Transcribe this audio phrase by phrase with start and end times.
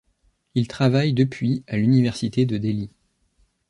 [0.55, 2.89] Il travaille depuis à l'université de Delhi.